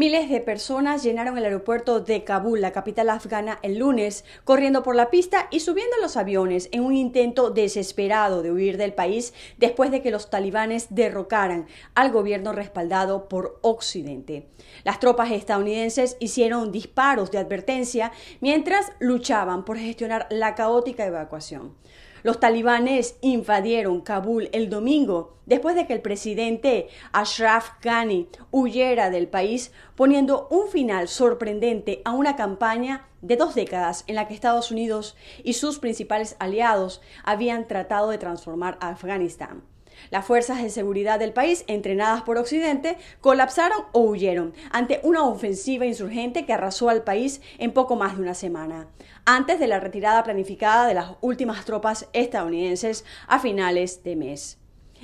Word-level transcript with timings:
Miles 0.00 0.30
de 0.30 0.40
personas 0.40 1.02
llenaron 1.02 1.36
el 1.36 1.44
aeropuerto 1.44 2.00
de 2.00 2.24
Kabul, 2.24 2.62
la 2.62 2.72
capital 2.72 3.10
afgana, 3.10 3.58
el 3.62 3.76
lunes, 3.76 4.24
corriendo 4.44 4.82
por 4.82 4.96
la 4.96 5.10
pista 5.10 5.46
y 5.50 5.60
subiendo 5.60 5.94
los 6.00 6.16
aviones 6.16 6.70
en 6.72 6.84
un 6.84 6.96
intento 6.96 7.50
desesperado 7.50 8.40
de 8.40 8.50
huir 8.50 8.78
del 8.78 8.94
país 8.94 9.34
después 9.58 9.90
de 9.90 10.00
que 10.00 10.10
los 10.10 10.30
talibanes 10.30 10.86
derrocaran 10.88 11.66
al 11.94 12.12
gobierno 12.12 12.54
respaldado 12.54 13.28
por 13.28 13.58
Occidente. 13.60 14.48
Las 14.84 15.00
tropas 15.00 15.32
estadounidenses 15.32 16.16
hicieron 16.18 16.72
disparos 16.72 17.30
de 17.30 17.36
advertencia 17.36 18.10
mientras 18.40 18.92
luchaban 19.00 19.66
por 19.66 19.76
gestionar 19.76 20.28
la 20.30 20.54
caótica 20.54 21.04
evacuación. 21.04 21.74
Los 22.22 22.40
talibanes 22.40 23.16
invadieron 23.22 24.00
Kabul 24.02 24.50
el 24.52 24.68
domingo 24.68 25.38
después 25.46 25.74
de 25.74 25.86
que 25.86 25.94
el 25.94 26.02
presidente 26.02 26.88
Ashraf 27.12 27.70
Ghani 27.82 28.28
huyera 28.50 29.10
del 29.10 29.26
país, 29.26 29.72
poniendo 29.96 30.46
un 30.50 30.68
final 30.68 31.08
sorprendente 31.08 32.02
a 32.04 32.12
una 32.12 32.36
campaña 32.36 33.08
de 33.22 33.36
dos 33.36 33.54
décadas 33.54 34.04
en 34.06 34.14
la 34.14 34.28
que 34.28 34.34
Estados 34.34 34.70
Unidos 34.70 35.16
y 35.42 35.54
sus 35.54 35.78
principales 35.78 36.36
aliados 36.38 37.00
habían 37.24 37.66
tratado 37.66 38.10
de 38.10 38.18
transformar 38.18 38.78
a 38.80 38.90
Afganistán. 38.90 39.62
Las 40.10 40.24
fuerzas 40.24 40.62
de 40.62 40.70
seguridad 40.70 41.18
del 41.18 41.32
país, 41.32 41.64
entrenadas 41.66 42.22
por 42.22 42.38
Occidente, 42.38 42.96
colapsaron 43.20 43.84
o 43.92 44.00
huyeron 44.00 44.54
ante 44.70 45.00
una 45.02 45.24
ofensiva 45.24 45.86
insurgente 45.86 46.46
que 46.46 46.52
arrasó 46.52 46.88
al 46.88 47.02
país 47.02 47.40
en 47.58 47.72
poco 47.72 47.96
más 47.96 48.16
de 48.16 48.22
una 48.22 48.34
semana, 48.34 48.88
antes 49.24 49.60
de 49.60 49.66
la 49.66 49.80
retirada 49.80 50.22
planificada 50.24 50.86
de 50.86 50.94
las 50.94 51.12
últimas 51.20 51.64
tropas 51.64 52.08
estadounidenses 52.12 53.04
a 53.26 53.38
finales 53.38 54.02
de 54.02 54.16
mes. 54.16 54.60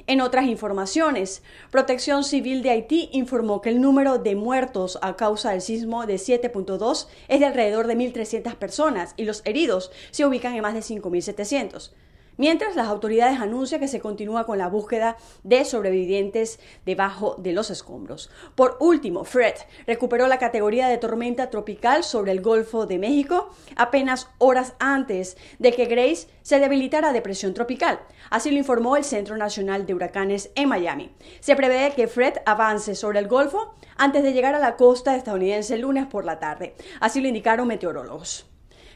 En 0.06 0.20
otras 0.20 0.46
informaciones, 0.46 1.42
Protección 1.70 2.22
Civil 2.22 2.62
de 2.62 2.70
Haití 2.70 3.08
informó 3.12 3.60
que 3.60 3.70
el 3.70 3.80
número 3.80 4.18
de 4.18 4.36
muertos 4.36 4.98
a 5.02 5.16
causa 5.16 5.52
del 5.52 5.62
sismo 5.62 6.06
de 6.06 6.16
7.2 6.16 7.08
es 7.28 7.40
de 7.40 7.46
alrededor 7.46 7.86
de 7.86 7.96
1.300 7.96 8.54
personas 8.56 9.14
y 9.16 9.24
los 9.24 9.42
heridos 9.46 9.90
se 10.10 10.26
ubican 10.26 10.54
en 10.54 10.62
más 10.62 10.74
de 10.74 10.80
5.700 10.80 11.92
mientras 12.36 12.76
las 12.76 12.88
autoridades 12.88 13.40
anuncian 13.40 13.80
que 13.80 13.88
se 13.88 14.00
continúa 14.00 14.46
con 14.46 14.58
la 14.58 14.68
búsqueda 14.68 15.16
de 15.42 15.64
sobrevivientes 15.64 16.60
debajo 16.84 17.36
de 17.38 17.52
los 17.52 17.70
escombros. 17.70 18.30
Por 18.54 18.76
último, 18.80 19.24
Fred 19.24 19.54
recuperó 19.86 20.26
la 20.26 20.38
categoría 20.38 20.88
de 20.88 20.98
tormenta 20.98 21.50
tropical 21.50 22.04
sobre 22.04 22.32
el 22.32 22.40
Golfo 22.40 22.86
de 22.86 22.98
México 22.98 23.50
apenas 23.76 24.28
horas 24.38 24.74
antes 24.78 25.36
de 25.58 25.72
que 25.72 25.86
Grace 25.86 26.28
se 26.42 26.60
debilitara 26.60 27.10
a 27.10 27.12
depresión 27.12 27.54
tropical. 27.54 28.00
Así 28.30 28.50
lo 28.50 28.58
informó 28.58 28.96
el 28.96 29.04
Centro 29.04 29.36
Nacional 29.36 29.86
de 29.86 29.94
Huracanes 29.94 30.50
en 30.54 30.68
Miami. 30.68 31.10
Se 31.40 31.56
prevé 31.56 31.92
que 31.94 32.08
Fred 32.08 32.34
avance 32.44 32.94
sobre 32.94 33.18
el 33.18 33.28
Golfo 33.28 33.74
antes 33.96 34.22
de 34.22 34.32
llegar 34.32 34.54
a 34.54 34.58
la 34.58 34.76
costa 34.76 35.16
estadounidense 35.16 35.74
el 35.74 35.82
lunes 35.82 36.06
por 36.06 36.24
la 36.24 36.38
tarde. 36.38 36.74
Así 37.00 37.20
lo 37.20 37.28
indicaron 37.28 37.68
meteorólogos. 37.68 38.46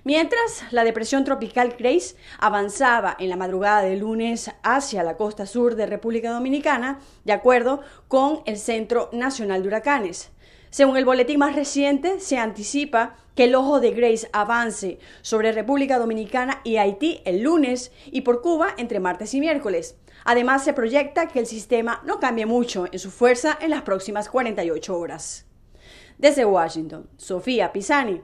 Mientras 0.03 0.65
la 0.71 0.85
depresión 0.85 1.25
tropical 1.25 1.75
Grace 1.79 2.17
avanzaba 2.39 3.17
en 3.19 3.29
la 3.29 3.37
madrugada 3.37 3.83
de 3.83 3.97
lunes 3.97 4.51
hacia 4.63 5.03
la 5.03 5.17
costa 5.17 5.45
sur 5.45 5.75
de 5.75 5.85
República 5.85 6.31
Dominicana, 6.31 7.01
de 7.25 7.33
acuerdo 7.33 7.83
con 8.09 8.41
el 8.47 8.57
Centro 8.57 9.11
Nacional 9.13 9.63
de 9.63 9.69
Huracanes. 9.69 10.31
Según 10.71 10.97
el 10.97 11.05
boletín 11.05 11.41
más 11.41 11.55
reciente, 11.55 12.19
se 12.21 12.39
anticipa 12.39 13.17
que 13.35 13.45
el 13.45 13.55
ojo 13.55 13.81
de 13.81 13.91
Grace 13.91 14.31
avance 14.33 14.99
sobre 15.21 15.53
República 15.53 15.99
Dominicana 15.99 16.61
y 16.65 16.77
Haití 16.77 17.21
el 17.27 17.43
lunes 17.43 17.93
y 18.07 18.23
por 18.23 18.41
Cuba 18.41 18.75
entre 18.79 19.01
martes 19.01 19.35
y 19.35 19.41
miércoles. 19.41 19.97
Además, 20.25 20.65
se 20.65 20.73
proyecta 20.73 21.29
que 21.29 21.41
el 21.41 21.47
sistema 21.47 22.03
no 22.07 22.21
cambie 22.21 22.47
mucho 22.47 22.87
en 22.91 22.99
su 22.99 23.11
fuerza 23.11 23.59
en 23.61 23.71
las 23.71 23.83
próximas 23.83 24.29
48 24.29 24.97
horas. 24.97 25.47
Desde 26.19 26.45
Washington, 26.45 27.09
Sofía 27.17 27.73
Pisani, 27.73 28.23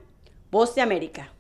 Voz 0.51 0.75
de 0.75 0.83
América. 0.83 1.36